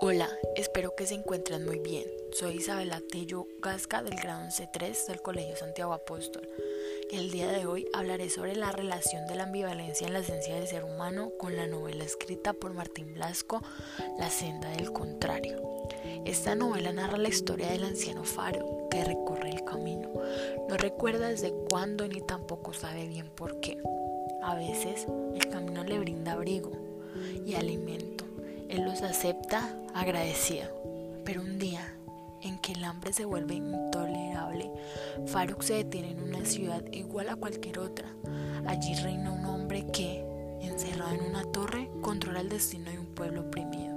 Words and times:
Hola, 0.00 0.28
espero 0.56 0.94
que 0.96 1.06
se 1.06 1.14
encuentren 1.14 1.64
muy 1.64 1.78
bien. 1.78 2.04
Soy 2.32 2.56
Isabela 2.56 3.00
Tello 3.00 3.46
Gasca 3.60 4.02
del 4.02 4.16
grado 4.16 4.46
11-3 4.46 5.06
del 5.06 5.22
Colegio 5.22 5.56
Santiago 5.56 5.92
Apóstol. 5.92 6.48
El 7.12 7.30
día 7.30 7.48
de 7.48 7.66
hoy 7.66 7.86
hablaré 7.94 8.28
sobre 8.28 8.56
la 8.56 8.72
relación 8.72 9.26
de 9.26 9.36
la 9.36 9.44
ambivalencia 9.44 10.06
en 10.06 10.12
la 10.12 10.18
esencia 10.18 10.56
del 10.56 10.66
ser 10.66 10.84
humano 10.84 11.30
con 11.38 11.56
la 11.56 11.66
novela 11.66 12.04
escrita 12.04 12.52
por 12.52 12.74
Martín 12.74 13.14
Blasco, 13.14 13.62
La 14.18 14.30
senda 14.30 14.70
del 14.70 14.92
contrario. 14.92 15.62
Esta 16.24 16.54
novela 16.54 16.92
narra 16.92 17.18
la 17.18 17.28
historia 17.28 17.70
del 17.70 17.84
anciano 17.84 18.24
Faro 18.24 18.88
que 18.90 19.04
recorre 19.04 19.50
el 19.50 19.64
camino. 19.64 20.12
No 20.68 20.76
recuerda 20.76 21.28
desde 21.28 21.52
cuándo 21.70 22.06
ni 22.08 22.20
tampoco 22.20 22.72
sabe 22.72 23.06
bien 23.06 23.30
por 23.30 23.60
qué. 23.60 23.78
A 24.42 24.54
veces 24.56 25.06
el 25.34 25.48
camino 25.48 25.84
le 25.84 25.98
brinda 25.98 26.32
abrigo 26.32 26.72
y 27.46 27.54
alimento. 27.54 28.23
Él 28.68 28.84
los 28.84 29.02
acepta 29.02 29.76
agradecido. 29.94 30.68
Pero 31.24 31.42
un 31.42 31.58
día 31.58 31.94
en 32.42 32.58
que 32.58 32.72
el 32.72 32.84
hambre 32.84 33.12
se 33.12 33.24
vuelve 33.24 33.54
intolerable, 33.54 34.70
Faruk 35.26 35.62
se 35.62 35.74
detiene 35.74 36.10
en 36.10 36.22
una 36.22 36.44
ciudad 36.44 36.82
igual 36.92 37.28
a 37.28 37.36
cualquier 37.36 37.78
otra. 37.78 38.08
Allí 38.66 38.94
reina 38.94 39.32
un 39.32 39.44
hombre 39.46 39.86
que, 39.92 40.24
encerrado 40.60 41.14
en 41.14 41.24
una 41.24 41.44
torre, 41.44 41.90
controla 42.02 42.40
el 42.40 42.48
destino 42.48 42.90
de 42.90 42.98
un 42.98 43.06
pueblo 43.06 43.42
oprimido. 43.42 43.94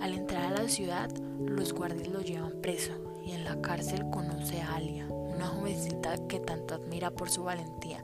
Al 0.00 0.14
entrar 0.14 0.44
a 0.44 0.62
la 0.62 0.68
ciudad, 0.68 1.10
los 1.38 1.72
guardias 1.72 2.08
lo 2.08 2.22
llevan 2.22 2.60
preso 2.62 2.92
y 3.24 3.32
en 3.32 3.44
la 3.44 3.60
cárcel 3.60 4.08
conoce 4.10 4.60
a 4.62 4.76
Alia, 4.76 5.06
una 5.08 5.46
jovencita 5.46 6.16
que 6.26 6.40
tanto 6.40 6.74
admira 6.74 7.10
por 7.10 7.30
su 7.30 7.44
valentía, 7.44 8.02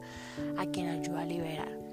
a 0.57 0.65
quien 0.67 0.89
ayuda 0.89 1.21
a 1.21 1.25
liberar. 1.25 1.86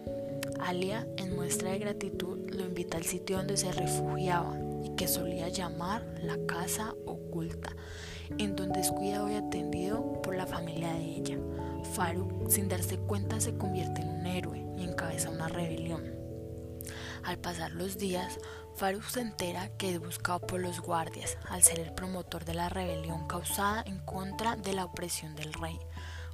Alia, 0.60 1.06
en 1.16 1.34
muestra 1.34 1.70
de 1.70 1.78
gratitud, 1.78 2.50
lo 2.50 2.64
invita 2.64 2.96
al 2.96 3.04
sitio 3.04 3.36
donde 3.36 3.56
se 3.56 3.72
refugiaba 3.72 4.56
y 4.82 4.94
que 4.96 5.08
solía 5.08 5.48
llamar 5.48 6.04
la 6.22 6.36
casa 6.46 6.94
oculta, 7.06 7.74
en 8.38 8.56
donde 8.56 8.80
es 8.80 8.90
cuidado 8.90 9.30
y 9.30 9.34
atendido 9.34 10.20
por 10.22 10.34
la 10.34 10.46
familia 10.46 10.92
de 10.92 11.04
ella. 11.04 11.38
Faruk, 11.94 12.50
sin 12.50 12.68
darse 12.68 12.98
cuenta, 12.98 13.40
se 13.40 13.56
convierte 13.56 14.02
en 14.02 14.08
un 14.08 14.26
héroe 14.26 14.64
y 14.76 14.84
encabeza 14.84 15.30
una 15.30 15.48
rebelión. 15.48 16.14
Al 17.22 17.38
pasar 17.38 17.72
los 17.72 17.96
días, 17.96 18.38
Faruk 18.76 19.04
se 19.04 19.20
entera 19.20 19.68
que 19.76 19.94
es 19.94 20.00
buscado 20.00 20.40
por 20.40 20.60
los 20.60 20.80
guardias 20.80 21.38
al 21.48 21.62
ser 21.62 21.78
el 21.78 21.94
promotor 21.94 22.44
de 22.44 22.54
la 22.54 22.68
rebelión 22.68 23.26
causada 23.26 23.82
en 23.86 23.98
contra 24.00 24.56
de 24.56 24.72
la 24.72 24.84
opresión 24.84 25.34
del 25.36 25.52
rey. 25.54 25.78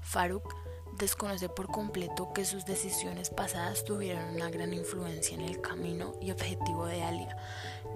Faruk 0.02 0.54
desconoce 0.98 1.48
por 1.48 1.68
completo 1.68 2.32
que 2.32 2.44
sus 2.44 2.64
decisiones 2.64 3.30
pasadas 3.30 3.84
tuvieron 3.84 4.34
una 4.34 4.50
gran 4.50 4.74
influencia 4.74 5.36
en 5.36 5.42
el 5.42 5.60
camino 5.60 6.14
y 6.20 6.30
objetivo 6.30 6.86
de 6.86 7.02
Alia, 7.02 7.36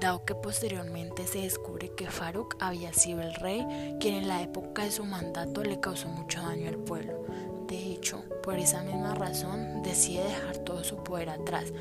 dado 0.00 0.24
que 0.24 0.34
posteriormente 0.34 1.26
se 1.26 1.40
descubre 1.40 1.92
que 1.96 2.10
Faruk 2.10 2.56
había 2.60 2.92
sido 2.92 3.22
el 3.22 3.34
rey 3.34 3.96
quien 4.00 4.14
en 4.14 4.28
la 4.28 4.42
época 4.42 4.84
de 4.84 4.92
su 4.92 5.04
mandato 5.04 5.62
le 5.62 5.80
causó 5.80 6.08
mucho 6.08 6.42
daño 6.42 6.68
al 6.68 6.78
pueblo. 6.78 7.24
De 7.66 7.92
hecho, 7.92 8.24
por 8.42 8.58
esa 8.58 8.82
misma 8.82 9.14
razón 9.14 9.82
decide 9.82 10.24
dejar 10.24 10.58
todo 10.58 10.84
su 10.84 11.02
poder 11.02 11.30
atrás 11.30 11.72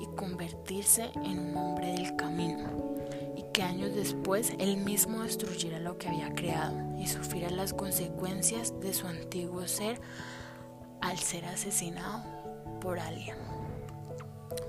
y 0.00 0.06
convertirse 0.16 1.10
en 1.16 1.38
un 1.38 1.56
hombre 1.56 1.92
del 1.92 2.16
camino 2.16 2.94
y 3.36 3.42
que 3.52 3.62
años 3.62 3.94
después 3.94 4.52
él 4.58 4.76
mismo 4.76 5.22
destruyera 5.22 5.78
lo 5.78 5.98
que 5.98 6.08
había 6.08 6.34
creado 6.34 6.76
y 6.98 7.06
sufriera 7.06 7.50
las 7.50 7.72
consecuencias 7.72 8.78
de 8.80 8.94
su 8.94 9.06
antiguo 9.06 9.66
ser 9.66 10.00
al 11.04 11.18
ser 11.18 11.44
asesinado 11.44 12.22
por 12.80 12.98
alguien. 12.98 13.36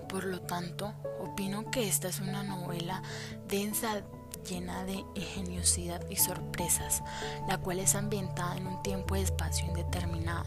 Por 0.09 0.25
lo 0.25 0.41
tanto, 0.41 0.94
opino 1.19 1.72
que 1.72 1.88
esta 1.88 2.08
es 2.08 2.19
una 2.19 2.44
novela 2.44 3.02
densa, 3.47 4.03
llena 4.47 4.83
de 4.86 5.03
ingeniosidad 5.16 6.07
y 6.09 6.18
sorpresas, 6.18 7.01
la 7.47 7.57
cual 7.57 7.79
es 7.79 7.96
ambientada 7.96 8.57
en 8.57 8.68
un 8.68 8.84
tiempo 8.84 9.16
y 9.16 9.22
espacio 9.22 9.66
indeterminado, 9.66 10.46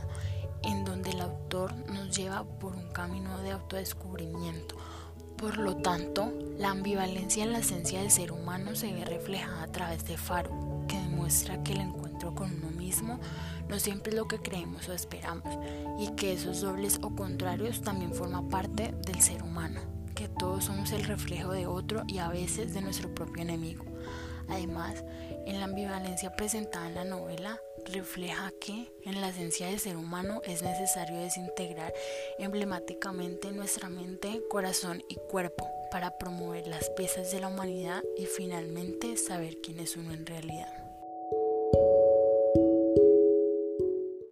en 0.62 0.84
donde 0.84 1.10
el 1.10 1.20
autor 1.20 1.74
nos 1.88 2.16
lleva 2.16 2.44
por 2.44 2.76
un 2.76 2.90
camino 2.92 3.38
de 3.38 3.52
autodescubrimiento. 3.52 4.76
Por 5.36 5.58
lo 5.58 5.76
tanto, 5.76 6.32
la 6.58 6.70
ambivalencia 6.70 7.44
en 7.44 7.52
la 7.52 7.58
esencia 7.58 8.00
del 8.00 8.10
ser 8.10 8.32
humano 8.32 8.74
se 8.74 8.92
ve 8.92 9.04
reflejada 9.04 9.62
a 9.62 9.72
través 9.72 10.04
de 10.04 10.16
Faro, 10.16 10.84
que 10.88 10.96
demuestra 10.96 11.62
que 11.62 11.72
el 11.72 11.80
encuentro 11.80 12.07
con 12.34 12.52
uno 12.52 12.70
mismo 12.70 13.18
no 13.68 13.78
siempre 13.78 14.10
es 14.10 14.16
lo 14.16 14.28
que 14.28 14.38
creemos 14.38 14.88
o 14.88 14.92
esperamos 14.92 15.58
y 15.98 16.14
que 16.14 16.32
esos 16.32 16.60
dobles 16.60 16.98
o 17.02 17.14
contrarios 17.14 17.82
también 17.82 18.14
forman 18.14 18.48
parte 18.48 18.94
del 19.06 19.20
ser 19.20 19.42
humano, 19.42 19.80
que 20.14 20.28
todos 20.28 20.64
somos 20.64 20.92
el 20.92 21.04
reflejo 21.04 21.52
de 21.52 21.66
otro 21.66 22.02
y 22.06 22.18
a 22.18 22.28
veces 22.28 22.74
de 22.74 22.80
nuestro 22.80 23.14
propio 23.14 23.42
enemigo. 23.42 23.84
Además, 24.48 25.04
en 25.46 25.58
la 25.58 25.66
ambivalencia 25.66 26.34
presentada 26.34 26.88
en 26.88 26.94
la 26.94 27.04
novela, 27.04 27.60
refleja 27.92 28.52
que 28.60 28.92
en 29.04 29.20
la 29.20 29.28
esencia 29.28 29.66
del 29.66 29.78
ser 29.78 29.96
humano 29.96 30.40
es 30.44 30.62
necesario 30.62 31.18
desintegrar 31.18 31.92
emblemáticamente 32.38 33.52
nuestra 33.52 33.88
mente, 33.88 34.42
corazón 34.48 35.02
y 35.08 35.16
cuerpo 35.16 35.68
para 35.90 36.18
promover 36.18 36.66
las 36.66 36.90
piezas 36.90 37.30
de 37.30 37.40
la 37.40 37.48
humanidad 37.48 38.02
y 38.16 38.26
finalmente 38.26 39.16
saber 39.16 39.58
quién 39.62 39.80
es 39.80 39.96
uno 39.96 40.12
en 40.12 40.26
realidad. 40.26 40.87